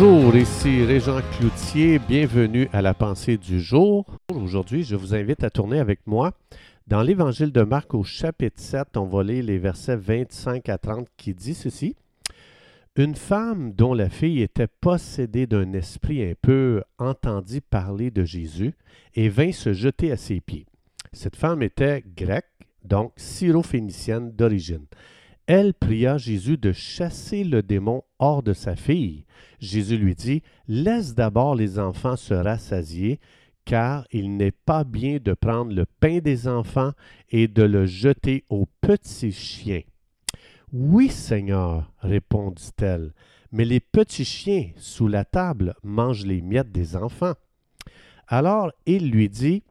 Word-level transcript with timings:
Bonjour, 0.00 0.36
ici 0.36 0.84
Régent 0.84 1.22
Cloutier, 1.32 1.98
bienvenue 1.98 2.68
à 2.72 2.82
la 2.82 2.94
pensée 2.94 3.36
du 3.36 3.60
jour. 3.60 4.06
Aujourd'hui, 4.32 4.84
je 4.84 4.94
vous 4.94 5.12
invite 5.12 5.42
à 5.42 5.50
tourner 5.50 5.80
avec 5.80 6.06
moi 6.06 6.34
dans 6.86 7.02
l'Évangile 7.02 7.50
de 7.50 7.62
Marc 7.62 7.94
au 7.94 8.04
chapitre 8.04 8.60
7, 8.60 8.96
on 8.96 9.06
va 9.06 9.24
lire 9.24 9.42
les 9.42 9.58
versets 9.58 9.96
25 9.96 10.68
à 10.68 10.78
30 10.78 11.08
qui 11.16 11.34
dit 11.34 11.54
ceci. 11.54 11.96
Une 12.94 13.16
femme 13.16 13.72
dont 13.72 13.92
la 13.92 14.08
fille 14.08 14.40
était 14.40 14.68
possédée 14.68 15.48
d'un 15.48 15.72
esprit 15.72 16.22
un 16.22 16.34
peu 16.40 16.84
entendit 16.98 17.60
parler 17.60 18.12
de 18.12 18.22
Jésus 18.22 18.74
et 19.16 19.28
vint 19.28 19.50
se 19.50 19.72
jeter 19.72 20.12
à 20.12 20.16
ses 20.16 20.40
pieds. 20.40 20.66
Cette 21.12 21.34
femme 21.34 21.60
était 21.60 22.04
grecque, 22.16 22.46
donc 22.84 23.14
syrophénicienne 23.16 24.30
d'origine. 24.30 24.86
Elle 25.48 25.72
pria 25.72 26.18
Jésus 26.18 26.58
de 26.58 26.72
chasser 26.72 27.42
le 27.42 27.62
démon 27.62 28.02
hors 28.18 28.42
de 28.42 28.52
sa 28.52 28.76
fille. 28.76 29.24
Jésus 29.60 29.96
lui 29.96 30.14
dit, 30.14 30.42
Laisse 30.68 31.14
d'abord 31.14 31.54
les 31.54 31.78
enfants 31.78 32.16
se 32.16 32.34
rassasier, 32.34 33.18
car 33.64 34.06
il 34.12 34.36
n'est 34.36 34.50
pas 34.50 34.84
bien 34.84 35.16
de 35.24 35.32
prendre 35.32 35.72
le 35.72 35.86
pain 36.00 36.18
des 36.18 36.48
enfants 36.48 36.92
et 37.30 37.48
de 37.48 37.62
le 37.62 37.86
jeter 37.86 38.44
aux 38.50 38.66
petits 38.82 39.32
chiens. 39.32 39.80
Oui, 40.70 41.08
Seigneur, 41.08 41.90
répondit-elle, 42.00 43.14
mais 43.50 43.64
les 43.64 43.80
petits 43.80 44.26
chiens 44.26 44.68
sous 44.76 45.08
la 45.08 45.24
table 45.24 45.74
mangent 45.82 46.26
les 46.26 46.42
miettes 46.42 46.72
des 46.72 46.94
enfants. 46.94 47.34
Alors 48.26 48.70
il 48.84 49.10
lui 49.10 49.30
dit, 49.30 49.62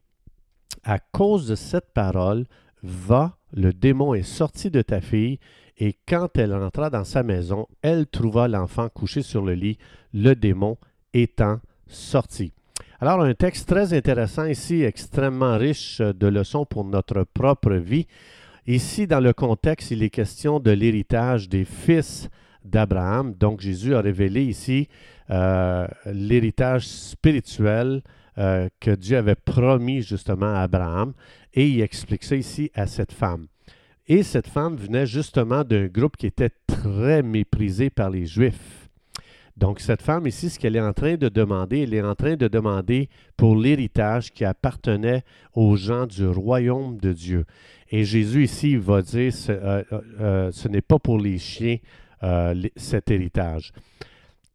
À 0.84 0.98
cause 0.98 1.48
de 1.48 1.56
cette 1.56 1.94
parole, 1.94 2.48
va, 2.88 3.38
le 3.54 3.74
démon 3.74 4.14
est 4.14 4.24
sorti 4.24 4.72
de 4.72 4.82
ta 4.82 5.02
fille, 5.02 5.40
et 5.78 5.96
quand 6.08 6.38
elle 6.38 6.54
rentra 6.54 6.90
dans 6.90 7.04
sa 7.04 7.24
maison, 7.24 7.68
elle 7.82 8.08
trouva 8.08 8.48
l'enfant 8.48 8.90
couché 8.90 9.22
sur 9.22 9.44
le 9.44 9.54
lit, 9.54 9.78
le 10.14 10.34
démon 10.34 10.78
étant 11.14 11.60
sorti. 11.86 12.54
Alors, 13.00 13.22
un 13.22 13.36
texte 13.36 13.70
très 13.70 13.94
intéressant 13.94 14.46
ici, 14.46 14.82
extrêmement 14.82 15.58
riche 15.58 16.02
de 16.02 16.28
leçons 16.28 16.66
pour 16.66 16.84
notre 16.84 17.24
propre 17.24 17.74
vie. 17.74 18.08
Ici, 18.66 19.06
dans 19.06 19.20
le 19.20 19.34
contexte, 19.34 19.92
il 19.92 20.02
est 20.02 20.10
question 20.10 20.60
de 20.60 20.72
l'héritage 20.72 21.48
des 21.48 21.64
fils 21.64 22.28
d'Abraham. 22.66 23.36
Donc, 23.36 23.62
Jésus 23.62 23.94
a 23.94 24.02
révélé 24.02 24.44
ici 24.44 24.90
euh, 25.30 25.88
l'héritage 26.06 26.88
spirituel 26.88 28.02
euh, 28.38 28.70
que 28.80 28.92
Dieu 28.92 29.18
avait 29.18 29.36
promis 29.36 30.02
justement 30.02 30.54
à 30.54 30.60
Abraham. 30.60 31.14
Et 31.54 31.68
il 31.68 31.82
explique 31.82 32.24
ça 32.24 32.36
ici 32.36 32.72
à 32.76 32.86
cette 32.86 33.12
femme. 33.12 33.48
Et 34.08 34.24
cette 34.24 34.48
femme 34.48 34.76
venait 34.76 35.06
justement 35.06 35.64
d'un 35.64 35.88
groupe 35.88 36.18
qui 36.18 36.28
était 36.28 36.52
très 36.68 37.24
méprisé 37.24 37.90
par 37.90 38.10
les 38.10 38.26
Juifs. 38.26 38.90
Donc 39.58 39.80
cette 39.80 40.04
femme 40.04 40.28
ici, 40.28 40.52
ce 40.52 40.60
qu'elle 40.60 40.76
est 40.76 40.82
en 40.82 40.94
train 40.94 41.16
de 41.16 41.30
demander, 41.30 41.82
elle 41.82 41.94
est 41.96 42.04
en 42.04 42.14
train 42.14 42.36
de 42.36 42.48
demander 42.48 43.10
pour 43.36 43.56
l'héritage 43.56 44.32
qui 44.32 44.46
appartenait 44.46 45.24
aux 45.54 45.76
gens 45.76 46.06
du 46.06 46.28
royaume 46.28 46.98
de 46.98 47.12
Dieu. 47.12 47.46
Et 47.90 48.04
Jésus 48.04 48.44
ici 48.44 48.76
va 48.76 49.02
dire, 49.02 49.34
ce, 49.34 49.52
euh, 49.52 49.84
euh, 50.20 50.52
n'est 50.70 50.82
pas 50.82 51.00
pour 51.00 51.20
les 51.20 51.38
chiens 51.38 51.78
cet 52.76 53.12
héritage. 53.12 53.72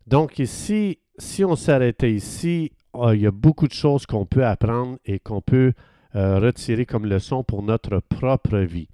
Donc 0.07 0.39
ici, 0.39 0.99
si 1.19 1.45
on 1.45 1.57
s'arrêtait 1.57 2.13
ici, 2.13 2.73
il 2.95 3.21
y 3.21 3.27
a 3.27 3.31
beaucoup 3.31 3.69
de 3.69 3.73
choses 3.73 4.07
qu'on 4.07 4.27
peut 4.27 4.45
apprendre 4.45 4.99
et 5.05 5.19
qu'on 5.19 5.41
peut 5.41 5.73
retirer 6.15 6.85
comme 6.85 7.07
leçon 7.07 7.43
pour 7.43 7.63
notre 7.63 8.01
propre 8.01 8.59
vie. 8.59 8.89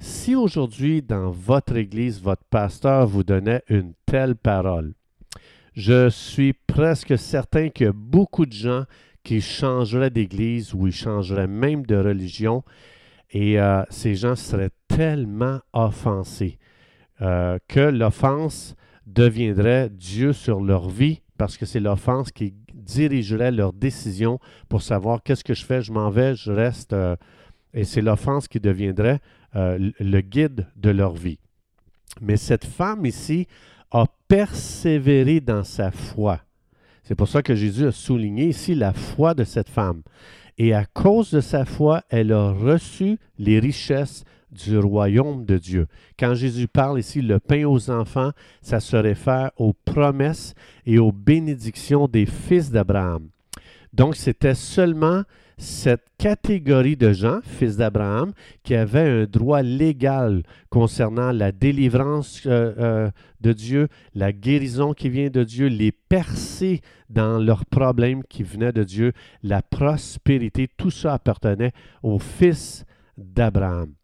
Si 0.00 0.34
aujourd'hui, 0.34 1.00
dans 1.00 1.30
votre 1.30 1.76
Église, 1.76 2.20
votre 2.20 2.44
pasteur 2.50 3.06
vous 3.06 3.22
donnait 3.22 3.62
une 3.68 3.94
telle 4.04 4.34
parole, 4.34 4.94
je 5.74 6.08
suis 6.08 6.54
presque 6.54 7.18
certain 7.18 7.68
a 7.68 7.92
beaucoup 7.92 8.46
de 8.46 8.52
gens 8.52 8.84
qui 9.22 9.40
changeraient 9.40 10.10
d'Église 10.10 10.72
ou 10.72 10.86
ils 10.86 10.92
changeraient 10.92 11.46
même 11.46 11.84
de 11.84 11.96
religion 11.96 12.62
et 13.30 13.60
euh, 13.60 13.82
ces 13.90 14.14
gens 14.14 14.36
seraient 14.36 14.70
tellement 14.88 15.60
offensés 15.72 16.58
euh, 17.20 17.58
que 17.68 17.80
l'offense 17.80 18.74
deviendrait 19.06 19.90
Dieu 19.90 20.32
sur 20.32 20.60
leur 20.60 20.88
vie 20.88 21.20
parce 21.36 21.56
que 21.56 21.66
c'est 21.66 21.80
l'offense 21.80 22.30
qui 22.30 22.54
dirigerait 22.86 23.52
leur 23.52 23.72
décision 23.72 24.38
pour 24.68 24.82
savoir 24.82 25.22
qu'est-ce 25.22 25.44
que 25.44 25.54
je 25.54 25.64
fais, 25.64 25.82
je 25.82 25.92
m'en 25.92 26.08
vais, 26.08 26.34
je 26.34 26.52
reste. 26.52 26.92
Euh, 26.92 27.16
et 27.74 27.84
c'est 27.84 28.00
l'offense 28.00 28.48
qui 28.48 28.60
deviendrait 28.60 29.20
euh, 29.54 29.90
le 30.00 30.20
guide 30.20 30.66
de 30.76 30.90
leur 30.90 31.14
vie. 31.14 31.38
Mais 32.20 32.36
cette 32.36 32.64
femme 32.64 33.04
ici 33.04 33.46
a 33.90 34.06
persévéré 34.28 35.40
dans 35.40 35.64
sa 35.64 35.90
foi. 35.90 36.40
C'est 37.04 37.14
pour 37.14 37.28
ça 37.28 37.42
que 37.42 37.54
Jésus 37.54 37.86
a 37.86 37.92
souligné 37.92 38.48
ici 38.48 38.74
la 38.74 38.92
foi 38.92 39.34
de 39.34 39.44
cette 39.44 39.68
femme. 39.68 40.02
Et 40.58 40.72
à 40.72 40.86
cause 40.86 41.30
de 41.30 41.40
sa 41.40 41.64
foi, 41.64 42.02
elle 42.08 42.32
a 42.32 42.50
reçu 42.50 43.18
les 43.38 43.60
richesses 43.60 44.24
du 44.50 44.78
royaume 44.78 45.44
de 45.44 45.58
Dieu. 45.58 45.86
Quand 46.18 46.34
Jésus 46.34 46.68
parle 46.68 46.98
ici 46.98 47.20
le 47.22 47.40
pain 47.40 47.64
aux 47.64 47.90
enfants, 47.90 48.32
ça 48.62 48.80
se 48.80 48.96
réfère 48.96 49.50
aux 49.56 49.72
promesses 49.72 50.54
et 50.84 50.98
aux 50.98 51.12
bénédictions 51.12 52.08
des 52.08 52.26
fils 52.26 52.70
d'Abraham. 52.70 53.28
Donc 53.92 54.16
c'était 54.16 54.54
seulement 54.54 55.22
cette 55.58 56.04
catégorie 56.18 56.96
de 56.96 57.12
gens, 57.12 57.40
fils 57.42 57.78
d'Abraham, 57.78 58.32
qui 58.62 58.74
avaient 58.74 59.22
un 59.22 59.24
droit 59.24 59.62
légal 59.62 60.42
concernant 60.68 61.32
la 61.32 61.50
délivrance 61.50 62.42
euh, 62.46 62.74
euh, 62.78 63.10
de 63.40 63.52
Dieu, 63.52 63.88
la 64.14 64.32
guérison 64.32 64.92
qui 64.92 65.08
vient 65.08 65.30
de 65.30 65.44
Dieu, 65.44 65.68
les 65.68 65.92
percées 65.92 66.82
dans 67.08 67.38
leurs 67.38 67.64
problèmes 67.64 68.22
qui 68.24 68.42
venaient 68.42 68.72
de 68.72 68.84
Dieu, 68.84 69.12
la 69.42 69.62
prospérité, 69.62 70.68
tout 70.76 70.90
ça 70.90 71.14
appartenait 71.14 71.72
aux 72.02 72.18
fils 72.18 72.84
d'Abraham. 73.16 73.95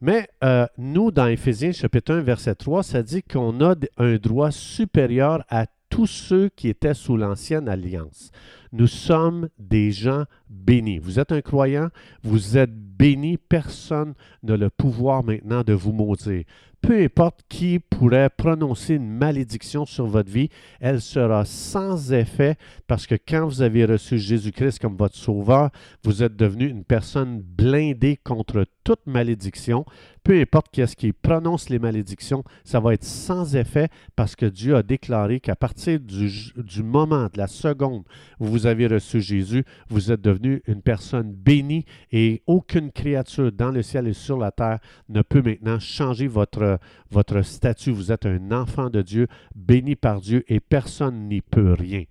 Mais 0.00 0.28
euh, 0.44 0.66
nous, 0.76 1.10
dans 1.10 1.26
Éphésiens 1.26 1.72
chapitre 1.72 2.14
1, 2.14 2.20
verset 2.20 2.54
3, 2.54 2.82
ça 2.82 3.02
dit 3.02 3.22
qu'on 3.22 3.60
a 3.64 3.74
un 3.96 4.16
droit 4.16 4.50
supérieur 4.50 5.44
à 5.48 5.66
tous 5.88 6.06
ceux 6.06 6.50
qui 6.50 6.68
étaient 6.68 6.94
sous 6.94 7.16
l'ancienne 7.16 7.68
alliance. 7.68 8.30
Nous 8.72 8.88
sommes 8.88 9.48
des 9.58 9.92
gens 9.92 10.24
bénis. 10.50 10.98
Vous 10.98 11.18
êtes 11.18 11.32
un 11.32 11.40
croyant, 11.40 11.88
vous 12.22 12.58
êtes 12.58 12.74
béni, 12.74 13.38
personne 13.38 14.14
n'a 14.42 14.56
le 14.56 14.68
pouvoir 14.68 15.24
maintenant 15.24 15.62
de 15.62 15.72
vous 15.72 15.92
maudire 15.92 16.44
peu 16.86 17.02
importe 17.02 17.40
qui 17.48 17.80
pourrait 17.80 18.30
prononcer 18.30 18.94
une 18.94 19.08
malédiction 19.08 19.84
sur 19.86 20.06
votre 20.06 20.30
vie, 20.30 20.50
elle 20.78 21.00
sera 21.00 21.44
sans 21.44 22.12
effet 22.12 22.56
parce 22.86 23.08
que 23.08 23.16
quand 23.16 23.44
vous 23.44 23.60
avez 23.60 23.84
reçu 23.84 24.18
Jésus-Christ 24.18 24.78
comme 24.78 24.96
votre 24.96 25.16
sauveur, 25.16 25.70
vous 26.04 26.22
êtes 26.22 26.36
devenu 26.36 26.68
une 26.68 26.84
personne 26.84 27.40
blindée 27.40 28.16
contre 28.22 28.66
toute 28.84 29.04
malédiction. 29.06 29.84
Peu 30.22 30.40
importe 30.40 30.68
qui 30.72 30.80
est-ce 30.80 30.94
qui 30.94 31.12
prononce 31.12 31.70
les 31.70 31.80
malédictions, 31.80 32.44
ça 32.64 32.78
va 32.78 32.94
être 32.94 33.04
sans 33.04 33.56
effet 33.56 33.88
parce 34.14 34.36
que 34.36 34.46
Dieu 34.46 34.76
a 34.76 34.84
déclaré 34.84 35.40
qu'à 35.40 35.56
partir 35.56 35.98
du, 35.98 36.82
moment, 36.82 37.24
de 37.24 37.38
la 37.38 37.48
seconde 37.48 38.04
où 38.38 38.46
vous 38.46 38.66
avez 38.66 38.86
reçu 38.86 39.20
Jésus, 39.20 39.64
vous 39.88 40.12
êtes 40.12 40.20
devenu 40.20 40.62
une 40.66 40.82
personne 40.82 41.32
bénie 41.32 41.84
et 42.12 42.42
aucune 42.46 42.92
créature 42.92 43.50
dans 43.50 43.70
le 43.70 43.82
ciel 43.82 44.06
et 44.06 44.12
sur 44.12 44.38
la 44.38 44.52
terre 44.52 44.78
ne 45.08 45.22
peut 45.22 45.42
maintenant 45.42 45.80
changer 45.80 46.28
votre 46.28 46.75
votre, 47.10 47.42
statut. 47.42 47.90
Vous 47.90 48.12
êtes 48.12 48.26
un 48.26 48.52
enfant 48.52 48.90
de 48.90 49.02
Dieu, 49.02 49.26
béni 49.54 49.96
par 49.96 50.20
Dieu, 50.20 50.44
et 50.48 50.60
personne 50.60 51.28
n'y 51.28 51.40
peut 51.40 51.72
rien. 51.72 52.04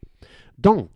Donc, 0.57 0.89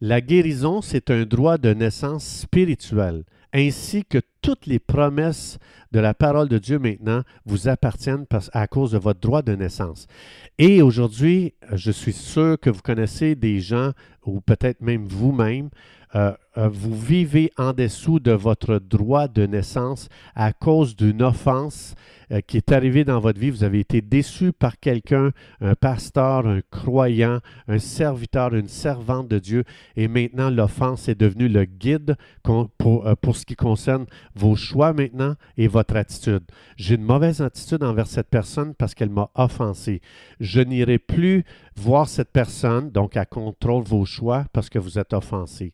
la 0.00 0.20
guérison, 0.20 0.80
c'est 0.80 1.10
un 1.10 1.24
droit 1.24 1.58
de 1.58 1.74
naissance 1.74 2.24
spirituel, 2.24 3.24
ainsi 3.52 4.04
que 4.04 4.18
toutes 4.40 4.66
les 4.66 4.78
promesses 4.78 5.58
de 5.92 6.00
la 6.00 6.14
parole 6.14 6.48
de 6.48 6.56
Dieu 6.56 6.78
maintenant 6.78 7.22
vous 7.44 7.68
appartiennent 7.68 8.24
à 8.52 8.66
cause 8.66 8.92
de 8.92 8.98
votre 8.98 9.20
droit 9.20 9.42
de 9.42 9.54
naissance. 9.54 10.06
Et 10.56 10.80
aujourd'hui, 10.80 11.52
je 11.72 11.90
suis 11.90 12.12
sûr 12.12 12.58
que 12.58 12.70
vous 12.70 12.80
connaissez 12.80 13.34
des 13.34 13.60
gens, 13.60 13.92
ou 14.24 14.40
peut-être 14.40 14.80
même 14.80 15.06
vous-même, 15.06 15.70
euh, 16.16 16.32
euh, 16.58 16.68
vous 16.68 16.96
vivez 16.96 17.52
en 17.56 17.72
dessous 17.72 18.18
de 18.18 18.32
votre 18.32 18.80
droit 18.80 19.28
de 19.28 19.46
naissance 19.46 20.08
à 20.34 20.52
cause 20.52 20.96
d'une 20.96 21.22
offense 21.22 21.94
euh, 22.32 22.40
qui 22.40 22.56
est 22.56 22.72
arrivée 22.72 23.04
dans 23.04 23.20
votre 23.20 23.38
vie. 23.38 23.50
Vous 23.50 23.62
avez 23.62 23.78
été 23.78 24.00
déçu 24.00 24.52
par 24.52 24.80
quelqu'un, 24.80 25.30
un 25.60 25.76
pasteur, 25.76 26.48
un 26.48 26.62
croyant, 26.72 27.38
un 27.68 27.78
serviteur, 27.78 28.54
une 28.56 28.66
servante 28.66 29.28
de 29.28 29.38
Dieu, 29.38 29.62
et 29.94 30.08
maintenant 30.08 30.50
l'offense 30.50 31.08
est 31.08 31.14
devenue 31.14 31.48
le 31.48 31.64
guide 31.64 32.16
pour, 32.42 33.04
pour 33.20 33.36
ce 33.36 33.46
qui 33.46 33.54
concerne 33.54 34.06
vos 34.34 34.56
choix 34.56 34.92
maintenant 34.92 35.36
et 35.56 35.68
votre 35.68 35.94
attitude. 35.94 36.42
J'ai 36.76 36.96
une 36.96 37.04
mauvaise 37.04 37.40
attitude 37.40 37.84
envers 37.84 38.08
cette 38.08 38.28
personne 38.28 38.74
parce 38.74 38.94
qu'elle 38.96 39.10
m'a 39.10 39.30
offensé. 39.36 40.00
Je 40.40 40.60
n'irai 40.60 40.98
plus 40.98 41.44
voir 41.80 42.08
cette 42.08 42.30
personne, 42.30 42.90
donc 42.90 43.16
elle 43.16 43.26
contrôle 43.26 43.84
vos 43.84 44.04
choix 44.04 44.44
parce 44.52 44.68
que 44.68 44.78
vous 44.78 44.98
êtes 44.98 45.12
offensé. 45.12 45.72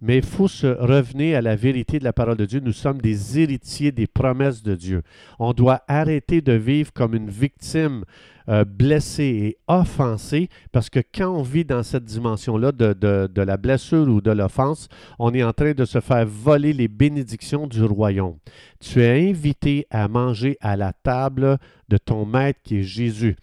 Mais 0.00 0.18
il 0.18 0.24
faut 0.24 0.48
se 0.48 0.66
revenir 0.66 1.38
à 1.38 1.42
la 1.42 1.56
vérité 1.56 1.98
de 1.98 2.04
la 2.04 2.12
parole 2.12 2.36
de 2.36 2.44
Dieu. 2.44 2.60
Nous 2.60 2.72
sommes 2.72 3.00
des 3.00 3.38
héritiers 3.38 3.92
des 3.92 4.06
promesses 4.06 4.62
de 4.62 4.74
Dieu. 4.74 5.02
On 5.38 5.52
doit 5.52 5.82
arrêter 5.88 6.40
de 6.40 6.52
vivre 6.52 6.92
comme 6.92 7.14
une 7.14 7.30
victime 7.30 8.04
euh, 8.48 8.64
blessée 8.64 9.24
et 9.24 9.56
offensée, 9.66 10.48
parce 10.70 10.88
que 10.88 11.00
quand 11.00 11.28
on 11.28 11.42
vit 11.42 11.64
dans 11.64 11.82
cette 11.82 12.04
dimension-là 12.04 12.70
de, 12.70 12.92
de, 12.92 13.42
la 13.42 13.56
blessure 13.56 14.06
ou 14.06 14.20
de 14.20 14.30
l'offense, 14.30 14.88
on 15.18 15.34
est 15.34 15.42
en 15.42 15.52
train 15.52 15.72
de 15.72 15.84
se 15.84 16.00
faire 16.00 16.26
voler 16.26 16.72
les 16.72 16.86
bénédictions 16.86 17.66
du 17.66 17.82
royaume. 17.82 18.36
Tu 18.78 19.02
es 19.02 19.30
invité 19.30 19.86
à 19.90 20.06
manger 20.06 20.56
à 20.60 20.76
la 20.76 20.92
table 20.92 21.58
de 21.88 21.96
ton 21.96 22.24
maître 22.24 22.60
qui 22.62 22.78
est 22.78 22.82
Jésus. 22.82 23.36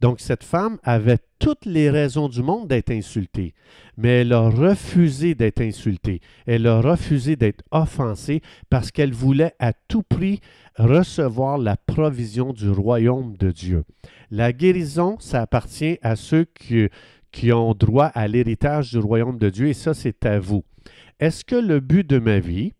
Donc 0.00 0.20
cette 0.20 0.44
femme 0.44 0.78
avait 0.84 1.18
toutes 1.38 1.64
les 1.64 1.90
raisons 1.90 2.28
du 2.28 2.42
monde 2.42 2.68
d'être 2.68 2.90
insultée, 2.90 3.54
mais 3.96 4.20
elle 4.20 4.32
a 4.32 4.48
refusé 4.48 5.34
d'être 5.34 5.60
insultée, 5.60 6.20
elle 6.46 6.66
a 6.66 6.80
refusé 6.80 7.36
d'être 7.36 7.64
offensée 7.70 8.42
parce 8.70 8.90
qu'elle 8.90 9.12
voulait 9.12 9.54
à 9.58 9.72
tout 9.72 10.02
prix 10.02 10.40
recevoir 10.76 11.58
la 11.58 11.76
provision 11.76 12.52
du 12.52 12.70
royaume 12.70 13.36
de 13.36 13.50
Dieu. 13.50 13.84
La 14.30 14.52
guérison, 14.52 15.16
ça 15.20 15.42
appartient 15.42 15.98
à 16.02 16.16
ceux 16.16 16.46
qui, 16.54 17.52
ont 17.52 17.74
droit 17.74 18.06
à 18.06 18.28
l'héritage 18.28 18.90
du 18.90 18.98
royaume 18.98 19.38
de 19.38 19.50
Dieu, 19.50 19.68
et 19.68 19.74
ça, 19.74 19.94
c'est 19.94 20.24
à 20.26 20.38
vous. 20.38 20.64
Est-ce 21.18 21.44
que 21.44 21.56
le 21.56 21.80
but 21.80 22.08
de 22.08 22.18
ma 22.18 22.38
vie, 22.38 22.72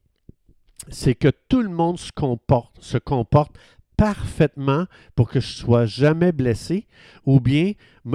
c'est 0.90 1.14
que 1.14 1.30
tout 1.48 1.62
le 1.62 1.68
monde 1.68 1.98
se 1.98 2.98
comporte 2.98 3.58
parfaitement 3.98 4.84
pour 5.16 5.28
que 5.28 5.40
je 5.40 5.48
sois 5.48 5.84
jamais 5.84 6.30
blessé, 6.30 6.86
ou 7.26 7.40
bien 7.40 7.72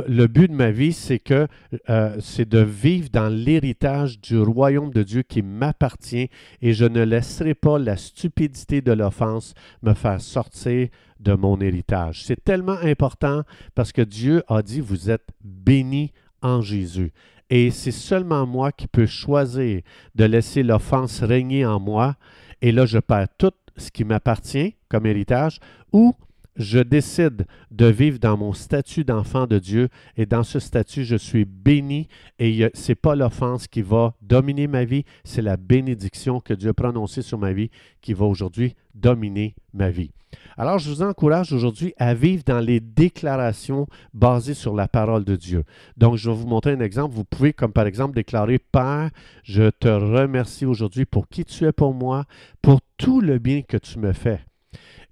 le 0.07 0.27
but 0.27 0.47
de 0.49 0.55
ma 0.55 0.71
vie, 0.71 0.93
c'est 0.93 1.19
que 1.19 1.47
euh, 1.89 2.15
c'est 2.19 2.47
de 2.47 2.59
vivre 2.59 3.09
dans 3.11 3.27
l'héritage 3.27 4.19
du 4.19 4.39
royaume 4.39 4.91
de 4.91 5.03
Dieu 5.03 5.23
qui 5.23 5.41
m'appartient 5.41 6.29
et 6.61 6.73
je 6.73 6.85
ne 6.85 7.03
laisserai 7.03 7.53
pas 7.53 7.77
la 7.77 7.97
stupidité 7.97 8.81
de 8.81 8.93
l'offense 8.93 9.53
me 9.83 9.93
faire 9.93 10.21
sortir 10.21 10.87
de 11.19 11.33
mon 11.33 11.59
héritage. 11.59 12.23
C'est 12.23 12.43
tellement 12.43 12.79
important 12.81 13.43
parce 13.75 13.91
que 13.91 14.01
Dieu 14.01 14.41
a 14.47 14.61
dit, 14.61 14.79
vous 14.79 15.11
êtes 15.11 15.27
bénis 15.43 16.13
en 16.41 16.61
Jésus. 16.61 17.11
Et 17.49 17.71
c'est 17.71 17.91
seulement 17.91 18.47
moi 18.47 18.71
qui 18.71 18.87
peux 18.87 19.05
choisir 19.05 19.81
de 20.15 20.23
laisser 20.23 20.63
l'offense 20.63 21.21
régner 21.21 21.65
en 21.65 21.79
moi. 21.79 22.15
Et 22.61 22.71
là, 22.71 22.85
je 22.85 22.99
perds 22.99 23.27
tout 23.37 23.51
ce 23.75 23.91
qui 23.91 24.05
m'appartient 24.05 24.75
comme 24.93 25.07
héritage, 25.07 25.59
ou 25.91 26.13
je 26.55 26.77
décide 26.77 27.47
de 27.71 27.87
vivre 27.87 28.19
dans 28.19 28.37
mon 28.37 28.53
statut 28.53 29.03
d'enfant 29.03 29.47
de 29.47 29.57
Dieu 29.57 29.89
et 30.17 30.27
dans 30.27 30.43
ce 30.43 30.59
statut, 30.59 31.03
je 31.03 31.15
suis 31.15 31.45
béni 31.45 32.07
et 32.37 32.69
ce 32.75 32.91
n'est 32.91 32.95
pas 32.95 33.15
l'offense 33.15 33.65
qui 33.65 33.81
va 33.81 34.13
dominer 34.21 34.67
ma 34.67 34.85
vie, 34.85 35.03
c'est 35.23 35.41
la 35.41 35.57
bénédiction 35.57 36.39
que 36.39 36.53
Dieu 36.53 36.69
a 36.69 36.73
prononcée 36.75 37.23
sur 37.23 37.39
ma 37.39 37.53
vie 37.53 37.71
qui 38.01 38.13
va 38.13 38.25
aujourd'hui 38.25 38.75
dominer 38.93 39.55
ma 39.73 39.89
vie. 39.89 40.11
Alors, 40.57 40.77
je 40.77 40.89
vous 40.89 41.01
encourage 41.01 41.53
aujourd'hui 41.53 41.93
à 41.97 42.13
vivre 42.13 42.43
dans 42.45 42.59
les 42.59 42.79
déclarations 42.79 43.87
basées 44.13 44.53
sur 44.53 44.75
la 44.75 44.87
parole 44.87 45.23
de 45.23 45.35
Dieu. 45.35 45.63
Donc, 45.97 46.17
je 46.17 46.29
vais 46.29 46.35
vous 46.35 46.47
montrer 46.47 46.71
un 46.71 46.79
exemple. 46.79 47.15
Vous 47.15 47.23
pouvez, 47.23 47.53
comme 47.53 47.71
par 47.71 47.87
exemple, 47.87 48.15
déclarer, 48.15 48.59
Père, 48.59 49.09
je 49.43 49.69
te 49.69 49.87
remercie 49.87 50.65
aujourd'hui 50.65 51.05
pour 51.05 51.27
qui 51.27 51.45
tu 51.45 51.65
es 51.65 51.71
pour 51.71 51.93
moi, 51.93 52.25
pour 52.61 52.79
tout 52.97 53.21
le 53.21 53.39
bien 53.39 53.61
que 53.61 53.77
tu 53.77 53.99
me 53.99 54.11
fais. 54.11 54.39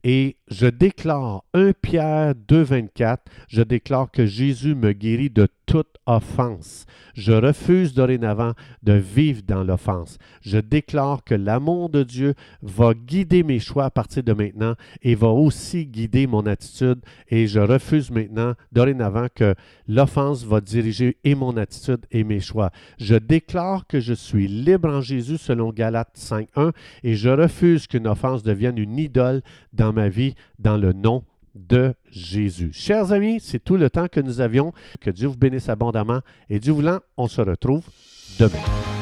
Et 0.03 0.37
je 0.49 0.65
déclare 0.65 1.43
1 1.53 1.73
Pierre 1.73 2.33
2,24, 2.33 3.17
je 3.47 3.61
déclare 3.61 4.09
que 4.09 4.25
Jésus 4.25 4.73
me 4.73 4.93
guérit 4.93 5.29
de 5.29 5.47
toute 5.65 5.97
offense. 6.05 6.85
Je 7.13 7.31
refuse 7.31 7.93
dorénavant 7.93 8.53
de 8.83 8.93
vivre 8.93 9.41
dans 9.47 9.63
l'offense. 9.63 10.17
Je 10.41 10.57
déclare 10.57 11.23
que 11.23 11.35
l'amour 11.35 11.89
de 11.89 12.03
Dieu 12.03 12.33
va 12.61 12.93
guider 12.93 13.43
mes 13.43 13.59
choix 13.59 13.85
à 13.85 13.89
partir 13.89 14.23
de 14.23 14.33
maintenant 14.33 14.75
et 15.01 15.15
va 15.15 15.29
aussi 15.29 15.85
guider 15.85 16.27
mon 16.27 16.45
attitude. 16.45 16.99
Et 17.29 17.47
je 17.47 17.59
refuse 17.59 18.11
maintenant, 18.11 18.53
dorénavant, 18.71 19.27
que 19.33 19.55
l'offense 19.87 20.45
va 20.45 20.61
diriger 20.61 21.17
et 21.23 21.35
mon 21.35 21.57
attitude 21.57 22.05
et 22.11 22.23
mes 22.23 22.39
choix. 22.39 22.71
Je 22.97 23.15
déclare 23.15 23.87
que 23.87 23.99
je 23.99 24.13
suis 24.13 24.47
libre 24.47 24.89
en 24.89 25.01
Jésus 25.01 25.37
selon 25.37 25.71
Galates 25.71 26.17
5.1 26.17 26.71
et 27.03 27.15
je 27.15 27.29
refuse 27.29 27.87
qu'une 27.87 28.07
offense 28.07 28.43
devienne 28.43 28.77
une 28.77 28.97
idole 28.97 29.41
dans 29.73 29.93
ma 29.93 30.09
vie 30.09 30.35
dans 30.59 30.77
le 30.77 30.93
nom 30.93 31.23
de 31.55 31.93
Jésus. 32.09 32.71
Chers 32.73 33.11
amis, 33.11 33.39
c'est 33.41 33.63
tout 33.63 33.77
le 33.77 33.89
temps 33.89 34.07
que 34.07 34.19
nous 34.19 34.41
avions. 34.41 34.73
Que 34.99 35.09
Dieu 35.09 35.27
vous 35.27 35.37
bénisse 35.37 35.69
abondamment 35.69 36.21
et 36.49 36.59
Dieu 36.59 36.73
voulant, 36.73 36.99
on 37.17 37.27
se 37.27 37.41
retrouve 37.41 37.83
demain. 38.39 39.00